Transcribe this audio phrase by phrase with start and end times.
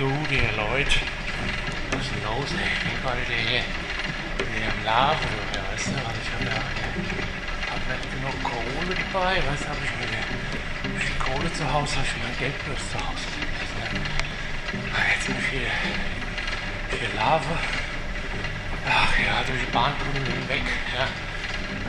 [0.00, 0.08] Ihr
[0.56, 0.96] Leute.
[1.92, 2.72] Was ist denn los, ey?
[2.72, 6.56] Ich bin gerade der hier, der am Laufen, oder weißt du, was ich habe ja,
[7.68, 12.08] hab nicht genug Kohle dabei, weißt du, hab ich mir die Kohle zu Hause, hab
[12.08, 13.76] ich mein Geldbörse zu Hause gelassen.
[13.76, 14.88] Ne?
[14.88, 15.68] Ah, Jetzt bin ich hier,
[16.96, 17.60] hier Lava.
[18.88, 20.64] Ach ja, durch die Bahntunnel hinweg,
[20.96, 21.12] ja.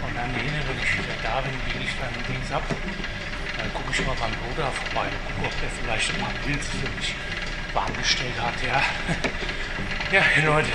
[0.04, 2.68] Und dann hinten, wenn ich wieder da bin, biege ich dann links ab.
[3.56, 6.92] Dann gucke ich mal beim Bruder vorbei gucke, ob der vielleicht ein paar Pilze für
[7.00, 7.16] mich
[7.74, 8.82] warm gestellt hat, ja.
[10.12, 10.70] Ja, Leute,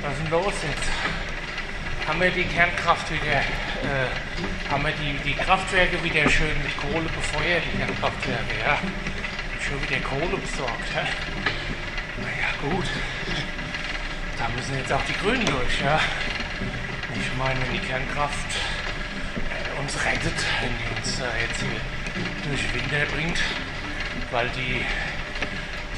[0.00, 2.08] was ist denn los jetzt?
[2.08, 7.08] Haben wir die Kernkraft wieder, äh, haben wir die, die Kraftwerke wieder schön mit Kohle
[7.08, 8.78] befeuert, die Kernkraftwerke, ja.
[9.60, 11.04] Schon wieder Kohle besorgt, ja.
[12.22, 12.86] Naja, gut.
[14.38, 16.00] Da müssen jetzt auch die Grünen durch, ja.
[17.14, 18.56] Ich meine, wenn die Kernkraft
[19.36, 23.38] äh, uns rettet, wenn die uns äh, jetzt hier durch Winter bringt,
[24.30, 24.84] weil die,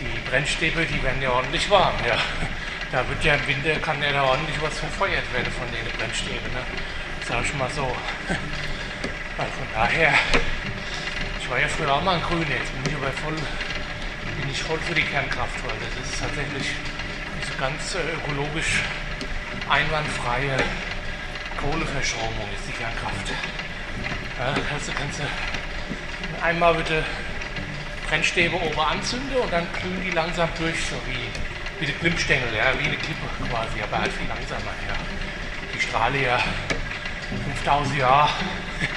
[0.04, 2.16] die Brennstäbe, die werden ja ordentlich warm, ja.
[2.92, 6.52] Da wird ja im Winter, kann ja da ordentlich was verfeuert werden von den Brennstäben,
[6.52, 6.62] ne.
[7.26, 7.94] Sag ich mal so.
[9.36, 10.14] Also von daher,
[11.40, 14.62] ich war ja früher auch mal ein Grün, jetzt bin ich aber voll, bin ich
[14.62, 16.70] voll für die Kernkraft, weil das ist tatsächlich
[17.42, 18.84] diese ganz äh, ökologisch
[19.68, 20.56] einwandfreie
[21.60, 23.32] Kohleverstromung ist die Kernkraft.
[24.38, 25.24] Ja, also kannst du
[26.42, 27.02] einmal bitte
[28.14, 32.72] Brennstäbe oben anzünden und dann glühen die langsam durch, so wie, wie die Glimmstängel, ja,
[32.78, 34.70] wie eine Klippe quasi, aber halt viel langsamer.
[34.86, 34.94] Ja.
[35.74, 36.38] Die Strahle ja
[37.64, 38.30] 5000 Jahre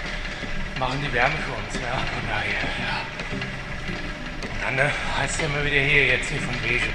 [0.79, 1.83] machen die Wärme für uns.
[1.83, 1.97] Ja.
[1.97, 3.01] Von daher, ja.
[4.43, 6.85] Und dann ne, heißt es ja immer wieder hier, jetzt hier von Wege.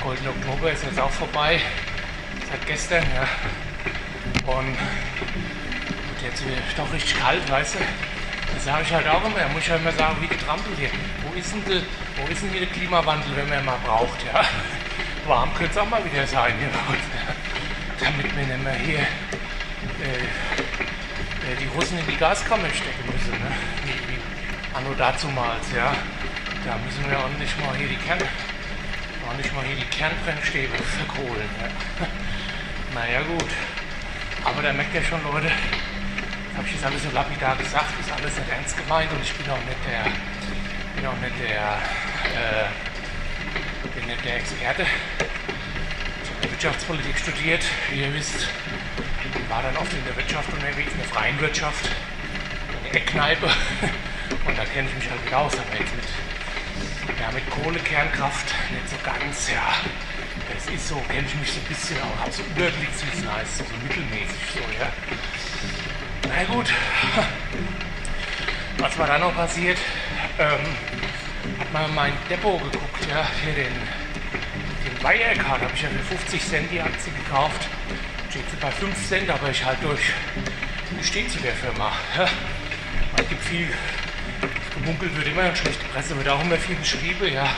[0.00, 1.60] Golden Oktober ist jetzt auch vorbei,
[2.50, 3.04] seit gestern.
[3.14, 3.28] Ja.
[4.50, 8.15] Und wird jetzt wieder doch richtig kalt, weißt du.
[8.54, 9.38] Das sage ich halt auch immer.
[9.38, 10.90] Da muss ich halt immer sagen, wie getrampelt hier.
[11.22, 11.82] Wo ist denn, de,
[12.16, 14.24] wo ist denn hier der Klimawandel, wenn man ihn mal braucht?
[14.24, 14.44] Ja?
[15.26, 17.04] Warm könnte es auch mal wieder sein hier bei uns.
[17.98, 20.24] Damit wir nicht mehr hier äh,
[21.52, 23.32] äh, die Russen in die Gaskammer stecken müssen.
[23.32, 23.50] Ne?
[23.84, 24.20] Wie, wie
[24.74, 25.94] anno dazumals, ja.
[26.64, 28.18] Da müssen wir ordentlich mal hier die Kern,
[29.26, 31.48] ordentlich mal hier die Kernbrennstäbe verkohlen.
[31.60, 32.06] Ja?
[32.94, 33.50] Naja gut.
[34.42, 35.50] Aber da merkt ihr schon, Leute,
[36.56, 39.50] habe ich jetzt alles so lapidar gesagt, ist alles nicht ernst gemeint und ich bin
[39.50, 40.04] auch nicht der,
[40.96, 41.78] bin auch nicht der,
[42.32, 42.68] äh,
[43.94, 44.82] bin nicht der Experte.
[44.82, 48.48] Ich habe Wirtschaftspolitik studiert, wie ihr wisst,
[49.48, 53.46] war dann oft in der Wirtschaft unterwegs, in der freien Wirtschaft, in der Eckkneipe
[54.46, 56.08] und da kenne ich mich halt wieder aus, aber jetzt mit,
[57.20, 59.76] ja, mit Kohle, Kernkraft nicht so ganz, ja.
[60.54, 63.64] Das ist so, kenne ich mich so ein bisschen auch, habe so Überblickswissen heißt, so
[63.82, 64.88] mittelmäßig so, ja.
[66.28, 66.72] Na gut.
[68.78, 69.78] Was war da noch passiert?
[70.38, 70.60] Ähm,
[71.58, 73.72] hat mal in mein Depot geguckt, ja, hier den,
[74.84, 77.68] den Wirecard habe ich ja für 50 Cent die Aktie gekauft.
[78.30, 80.12] Steht sie bei 5 Cent, aber ich halt durch.
[81.00, 81.92] Ich stehe zu der Firma.
[82.18, 82.28] Ja.
[83.18, 83.68] Es gibt viel,
[84.74, 87.48] gemunkelt wird immer schlechte Presse, wird auch immer viel geschrieben, ja.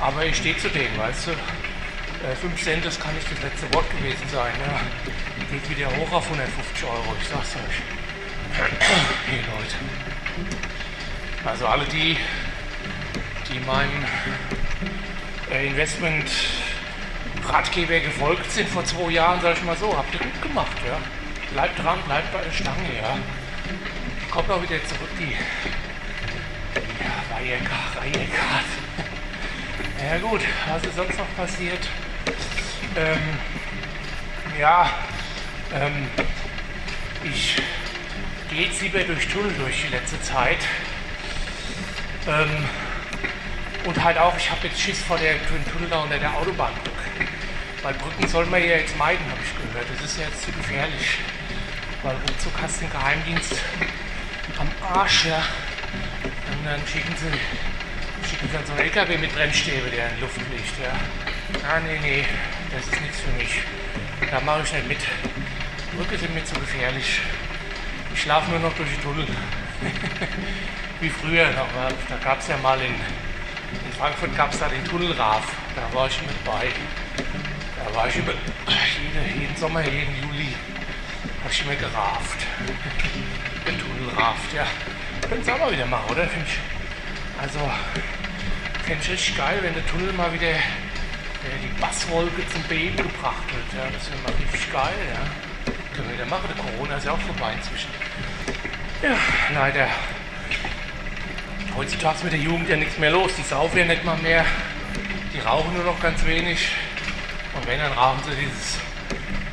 [0.00, 1.30] Aber ich stehe zu denen, weißt du.
[1.30, 4.52] Äh, 5 Cent, das kann nicht das letzte Wort gewesen sein.
[4.66, 4.80] Ja.
[5.54, 7.80] Geht wieder hoch auf 150 Euro, ich sag's euch.
[9.28, 9.76] Hey Leute.
[11.44, 12.16] Also alle die,
[13.48, 14.04] die meinem
[15.52, 16.28] äh, Investment
[17.46, 20.98] Ratgeber gefolgt sind vor zwei Jahren, sag ich mal so, habt ihr gut gemacht, ja.
[21.52, 23.16] Bleibt dran, bleibt bei der Stange, ja.
[24.32, 25.36] Kommt auch wieder zurück, die,
[26.74, 26.98] die
[27.30, 28.64] Wirecard, Wirecard.
[30.04, 31.88] Ja gut, was ist sonst noch passiert?
[32.96, 33.38] Ähm,
[34.58, 34.90] ja,
[35.74, 36.08] ähm,
[37.24, 37.56] ich
[38.50, 40.58] gehe jetzt lieber durch Tunnel durch die letzte Zeit.
[42.26, 42.64] Ähm,
[43.84, 46.90] und halt auch, ich habe jetzt Schiss vor der Tunnel da unter der Autobahnbrücke.
[47.82, 49.86] Weil Brücken soll man ja jetzt meiden, habe ich gehört.
[49.94, 51.18] Das ist ja jetzt zu gefährlich.
[52.02, 53.56] Weil ruckzuck hast du den Geheimdienst
[54.58, 55.42] am Arsch, ja.
[56.50, 60.34] Und dann schicken sie, schicken sie dann so einen LKW mit Brennstäbe, der in Luft
[60.34, 60.92] fliegt, ja.
[61.68, 62.24] Ah, nee, nee,
[62.70, 63.60] das ist nichts für mich.
[64.30, 64.98] Da mache ich nicht mit.
[65.96, 67.20] Brücke sind mir zu gefährlich.
[68.12, 69.26] Ich schlafe nur noch durch die Tunnel.
[71.00, 71.68] Wie früher noch.
[72.08, 75.44] Da gab es ja mal in, in Frankfurt gab es da den Tunnelraf.
[75.74, 76.68] Da war ich mit bei.
[77.84, 80.54] Da war ich über jede, jeden Sommer, jeden Juli
[81.44, 82.38] habe ich immer geraft.
[83.66, 84.66] Den Tunnelraft, ja.
[85.28, 86.26] Können Sie auch mal wieder machen, oder?
[86.26, 86.58] Find ich,
[87.40, 87.58] also,
[88.84, 90.60] fände ich richtig geil, wenn der Tunnel mal wieder äh,
[91.62, 93.84] die Basswolke zum Beben gebracht wird.
[93.84, 93.90] Ja.
[93.90, 95.53] Das wäre mal richtig geil, ja.
[95.94, 96.48] Können wir wieder machen.
[96.48, 97.90] Der Corona ist ja auch vorbei inzwischen.
[99.02, 99.16] Ja,
[99.54, 99.88] leider.
[101.76, 103.32] Heutzutage ist mit der Jugend ja nichts mehr los.
[103.36, 104.44] Die saufen ja nicht mal mehr.
[105.32, 106.68] Die rauchen nur noch ganz wenig.
[107.54, 108.78] Und wenn, dann rauchen sie dieses,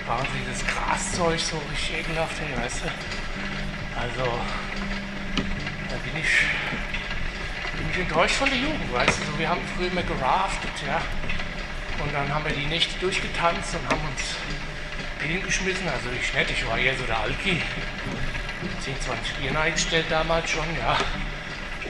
[0.08, 4.00] rauchen sie dieses Graszeug so richtig ekelhaft, hey, weißt du?
[4.00, 4.32] Also,
[5.90, 9.32] da bin ich, bin ich enttäuscht von der Jugend, weißt du?
[9.32, 11.02] So, wir haben früher immer geraftet, ja.
[12.04, 14.36] Und dann haben wir die Nächte durchgetanzt und haben uns
[15.28, 15.88] hingeschmissen.
[15.88, 17.62] Also ich nicht, ich war eher so der Alki.
[18.82, 20.98] 10, 20 Bier eingestellt damals schon, ja.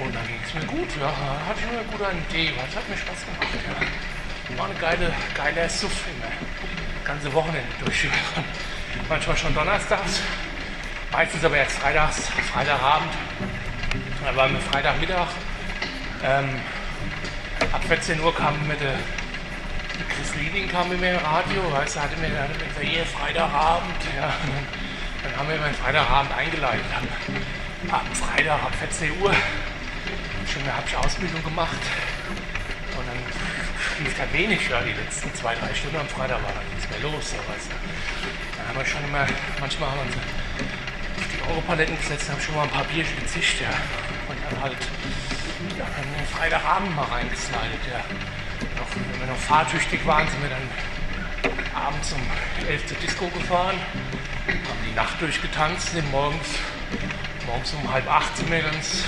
[0.02, 1.12] Und dann ging es mir gut, ja.
[1.12, 4.58] Da hatte ich immer gut einen Tee, was hat mir Spaß gemacht, ja.
[4.58, 6.32] War eine geile, geile Suff immer.
[7.06, 8.08] Ganze Wochenende durch.
[9.10, 10.22] Manchmal schon donnerstags,
[11.12, 13.12] meistens aber erst freitags, Freitagabend.
[14.24, 15.28] Dann waren wir Freitagmittag.
[16.24, 16.62] Ähm,
[17.72, 18.96] ab 14 Uhr kam mit der
[20.42, 24.34] Liebing kam mit mir im Radio, weißt du, hatte mir dann gesagt, hier Freitagabend, ja.
[25.24, 26.86] Dann haben wir meinen Freitagabend eingeleitet.
[27.92, 29.32] Am Freitag ab 14 Uhr
[30.52, 31.78] schon habe ich Ausbildung gemacht.
[32.98, 33.22] Und dann
[34.04, 37.00] lief da wenig, ja, die letzten zwei, drei Stunden am Freitag war dann nichts mehr
[37.06, 37.30] los.
[37.30, 37.78] So, weißt du.
[38.58, 39.28] Dann haben wir schon immer,
[39.60, 43.70] manchmal haben wir auf die Europaletten gesetzt, haben schon mal ein paar Bierchen gezischt, ja.
[44.28, 44.82] Und dann halt
[45.78, 48.02] ja, dann Freitagabend mal reingeslidet, ja.
[48.78, 50.68] Noch, wenn wir noch fahrtüchtig waren, sind wir dann
[51.74, 52.22] abends um
[52.68, 53.76] 11 zur Disco gefahren,
[54.48, 56.48] haben die Nacht durchgetanzt, sind morgens,
[57.48, 59.06] morgens um halb acht sind wir ganz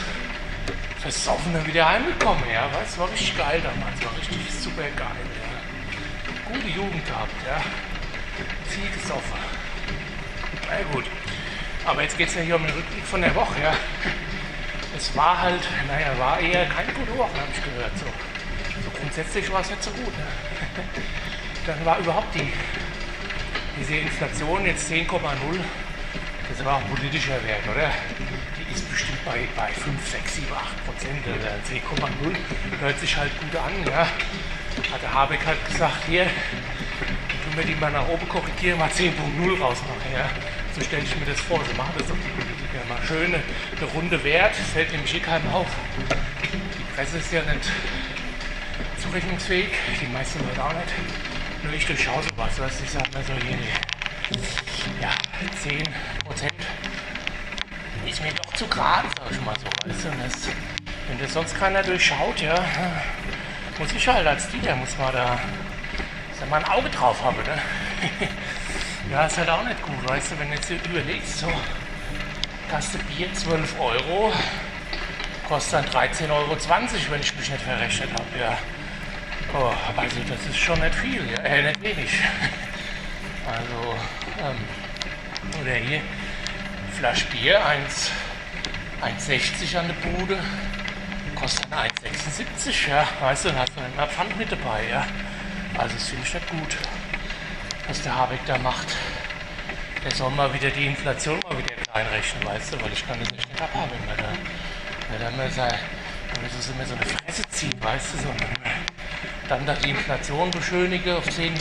[1.04, 2.44] versoffen dann wieder heimgekommen.
[2.52, 5.24] Ja, es war richtig geil damals, war richtig super geil.
[5.42, 6.54] Ja.
[6.54, 7.62] Gute Jugend gehabt, ja.
[8.70, 9.38] Viel gesoffen.
[10.70, 11.06] Na gut.
[11.86, 13.74] Aber jetzt geht es ja hier um den Rückblick von der Woche, ja.
[14.96, 17.98] Es war halt, naja, war eher keine gute Woche, habe ich gehört.
[17.98, 18.06] So.
[18.84, 20.18] So grundsätzlich war es nicht so gut.
[20.18, 20.28] Ne?
[21.66, 22.52] Dann war überhaupt die,
[23.80, 25.08] diese Inflation jetzt 10,0.
[26.50, 27.90] Das war auch politischer Wert, oder?
[28.58, 31.26] Die ist bestimmt bei, bei 5, 6, 7, 8 Prozent.
[31.26, 33.72] oder 10,0 hört sich halt gut an.
[33.90, 34.08] Ja?
[34.92, 39.60] Hat der Habeck halt gesagt, hier, tun wir die mal nach oben korrigieren, mal 10,0
[39.60, 40.12] rausmachen.
[40.14, 40.30] Ja?
[40.76, 41.62] So stelle ich mir das vor.
[41.64, 42.84] So machen das doch die Politiker.
[42.90, 43.40] Mal schöne,
[43.78, 44.56] eine runde Wert.
[44.56, 45.68] Fällt nämlich eh keinem auf.
[46.78, 47.72] Die Presse ist ja nicht
[49.04, 49.70] zurechnungsfähig.
[50.02, 50.94] Die meisten Leute auch nicht.
[51.64, 52.60] Nur ich durchschaue sowas.
[52.60, 53.58] Weißt, ich sage mir so, hier,
[55.02, 55.10] ja,
[55.62, 55.84] 10
[56.26, 56.54] Prozent
[58.08, 59.90] ist mir doch zu gerade, sag ich mal so.
[59.90, 60.10] Weißt du?
[60.10, 60.50] das,
[61.10, 62.56] wenn das sonst keiner durchschaut, ja,
[63.80, 65.40] muss ich halt als Dieter, muss man da,
[66.40, 67.38] da mal ein Auge drauf haben.
[67.38, 67.62] Ne?
[69.12, 71.52] ja, ist halt auch nicht gut, weißt du, wenn du jetzt überlegst, so,
[72.70, 74.34] Kaste Bier 12 Euro,
[75.48, 76.58] kostet dann 13,20 Euro,
[77.10, 78.58] wenn ich mich nicht verrechnet habe, ja.
[79.56, 82.10] Oh, also das ist schon nicht viel, ja, äh, nicht wenig.
[83.46, 83.96] Also,
[84.40, 84.56] ähm,
[85.62, 86.02] oder hier,
[86.98, 90.40] Flasche Bier, 1,60 an der Bude,
[91.36, 95.06] kostet 1,76, ja, weißt du, dann hast du immer Pfand mit dabei, ja.
[95.78, 96.78] Also das finde ich nicht gut,
[97.90, 98.96] was der Habeck da macht.
[100.06, 103.20] Der soll mal wieder die Inflation mal wieder klein rechnen, weißt du, weil ich kann
[103.20, 104.32] das nicht abhaben, wenn man da,
[105.12, 105.52] wenn wenn
[106.50, 108.48] so, immer so eine Fresse zieht, weißt du, so, dann
[109.62, 111.54] da die Inflation beschönige auf 10,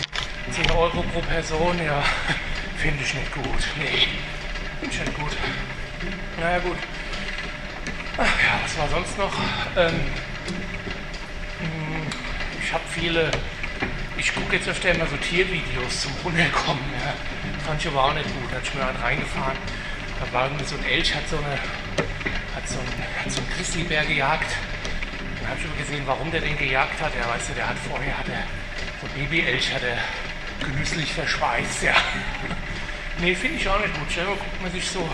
[0.50, 2.02] 10 Euro pro Person, ja,
[2.78, 3.44] finde ich nicht gut.
[3.76, 4.08] Nee,
[4.80, 5.36] finde ich nicht gut.
[6.40, 6.78] Naja, gut.
[8.16, 9.32] Ach ja, was war sonst noch?
[9.76, 10.00] Ähm,
[11.60, 12.06] hm,
[12.62, 13.30] ich habe viele,
[14.16, 16.84] ich gucke jetzt öfter immer so Tiervideos zum Runterkommen.
[16.94, 17.12] Ja.
[17.66, 18.50] Fand ich aber auch nicht gut.
[18.50, 19.56] Da hatte ich mir halt reingefahren.
[20.18, 21.58] Da war irgendwie so ein Elch, hat so, eine,
[22.56, 24.56] hat so einen, so einen Grizzlybär gejagt
[25.48, 27.12] habe ich aber gesehen, warum der den gejagt hat.
[27.14, 28.44] Ja, weißt du, der hat vorher hat er,
[29.00, 29.98] so Babyelch hat er
[30.64, 31.94] genüsslich verschweißt, ja.
[33.20, 34.10] nee, finde ich auch nicht gut.
[34.10, 35.08] Selber guckt man sich so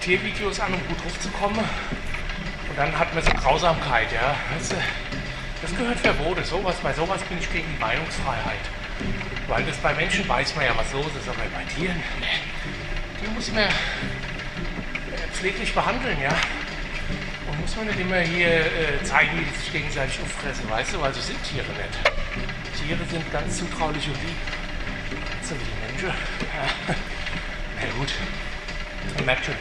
[0.00, 1.58] Tiervideos an, um gut hochzukommen.
[1.58, 4.34] Und dann hat man so Grausamkeit, ja.
[4.54, 4.76] Weißt du,
[5.62, 6.44] das gehört verboten.
[6.44, 8.64] Sowas, bei sowas bin ich gegen die Meinungsfreiheit.
[9.48, 12.02] Weil das bei Menschen weiß man ja, was los ist, aber bei Tieren,
[13.20, 13.68] die muss man
[15.32, 16.30] pfleglich behandeln, ja.
[17.52, 21.02] Und muss man nicht immer hier äh, zeigen, wie die sich gegenseitig auffressen, weißt du?
[21.02, 22.00] Also sind Tiere nicht.
[22.80, 24.40] Tiere sind ganz zutraulich und lieb.
[25.42, 26.16] So wie die Menschen.
[27.76, 28.12] Na gut.
[29.16, 29.54] Man merkt schon,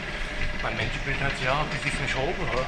[0.64, 2.48] mein Menschenbild hat sich ja ein bisschen verschoben.
[2.56, 2.64] Ja.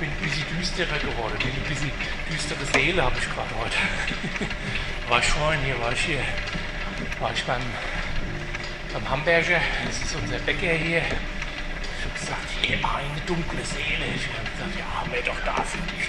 [0.00, 1.36] Bin ein bisschen düsterer geworden.
[1.38, 1.92] Bin ein bisschen
[2.32, 3.76] düstere Seele habe ich gerade heute.
[5.10, 6.24] war ich vorhin hier, war ich hier,
[7.20, 7.62] war ich beim,
[8.94, 9.60] beim Hamburger.
[9.84, 11.02] Das ist unser Bäcker hier
[12.76, 14.04] hier eine dunkle Seele.
[14.14, 16.08] Ich habe gesagt, ja, haben doch da für dich.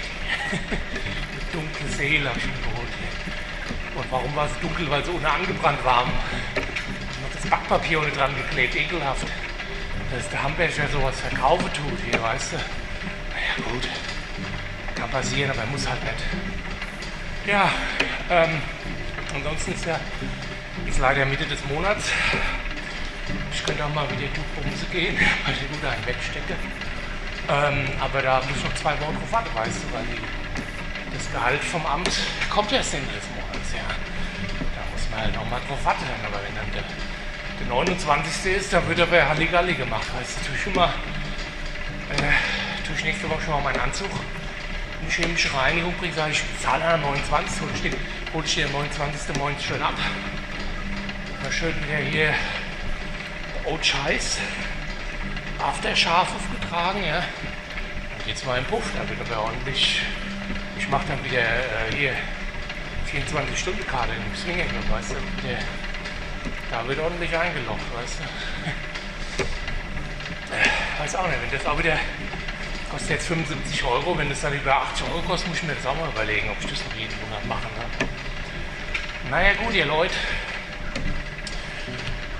[0.60, 2.88] Eine dunkle Seele habe ich mir geholt.
[3.94, 4.90] Und warum war es dunkel?
[4.90, 6.02] Weil es ohne angebrannt war.
[6.02, 9.26] Und noch das Backpapier ohne dran geklebt, ekelhaft.
[10.12, 12.56] dass der Hamburger sowas verkaufen tut hier, weißt du.
[12.56, 13.88] Naja, gut.
[14.94, 16.24] Kann passieren, aber muss halt nicht.
[17.46, 17.70] Ja,
[18.30, 18.60] ähm,
[19.34, 20.00] ansonsten ist ja
[20.86, 22.10] ist leider Mitte des Monats.
[23.56, 26.54] Ich könnte auch mal wieder gut bumsen gehen, weil ich gut einen wegstecke.
[27.48, 30.20] Ähm, aber da muss ich noch zwei Wochen drauf warten, weißt du, weil die,
[31.16, 32.10] das Gehalt vom Amt
[32.50, 33.88] kommt erst Ende des Monats, ja.
[34.76, 36.04] Da muss man halt noch mal drauf warten.
[36.22, 38.60] Aber wenn dann der, der 29.
[38.60, 40.92] ist, dann wird aber Halligalli gemacht, weißt du, tue ich immer,
[42.12, 44.10] äh, tue ich nächste Woche schon mal meinen Anzug
[45.00, 47.62] in die chemische Reinigung bringen, sage ich, zahle am 29.
[47.62, 49.34] hol ich ich den am 29.
[49.38, 49.96] morgens schön ab.
[51.42, 52.34] Mal schön wieder hier
[53.66, 54.38] Old Scheiß
[55.58, 57.20] Afterschaf aufgetragen, ja.
[57.20, 60.02] Dann geht's mal im Puff, da wird aber ordentlich.
[60.78, 62.12] Ich mache dann wieder äh, hier
[63.10, 65.16] 24-Stunden-Karte im Swinger, weißt du.
[65.46, 65.58] Der,
[66.70, 69.42] da wird ordentlich eingelocht, weißt du.
[70.54, 71.98] Äh, weiß auch nicht, wenn das auch wieder
[72.90, 75.84] kostet jetzt 75 Euro, wenn das dann über 80 Euro kostet, muss ich mir das
[75.86, 77.66] auch mal überlegen, ob ich das noch jeden Monat mache.
[77.66, 78.08] Ne?
[79.30, 80.14] Naja gut, ihr Leute,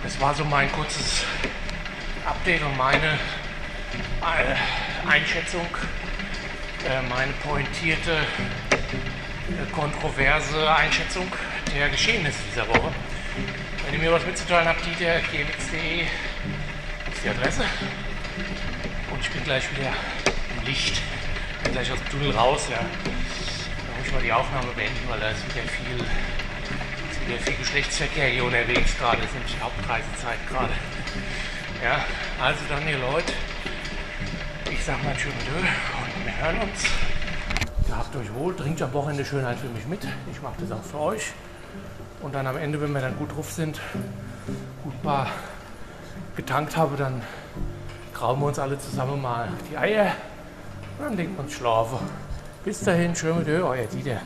[0.06, 1.24] das war so mein kurzes
[2.24, 3.18] Update und meine
[4.22, 5.66] äh, Einschätzung,
[6.88, 11.26] äh, meine pointierte, äh, kontroverse Einschätzung
[11.74, 12.92] der Geschehnisse dieser Woche.
[13.84, 17.64] Wenn ihr mir was mitzuteilen habt, dieter gmx.de ist die Adresse.
[19.10, 19.90] Und ich bin gleich wieder
[20.56, 21.02] im Licht.
[21.64, 22.68] Bin gleich aus dem Tunnel raus.
[22.70, 22.78] Ja.
[22.78, 25.98] Da muss ich mal die Aufnahme beenden, weil da ist wieder viel
[27.26, 29.18] wieder viel Geschlechtsverkehr hier unterwegs gerade.
[29.18, 30.72] Das ist nämlich Hauptreisezeit gerade.
[31.82, 32.04] Ja,
[32.42, 33.32] also dann ihr Leute,
[34.70, 36.84] ich sag mal schön und wir hören uns.
[37.90, 40.06] Habt euch wohl, trinkt am Wochenende Schönheit für mich mit.
[40.30, 41.32] Ich mache das auch für euch.
[42.20, 43.80] Und dann am Ende, wenn wir dann gut drauf sind,
[44.84, 45.26] gut mal
[46.36, 47.22] getankt habe, dann
[48.12, 50.12] grauen wir uns alle zusammen mal die Eier
[50.98, 51.98] und dann legen wir uns schlafen.
[52.64, 54.20] Bis dahin, schön mit euch, euer Dieter.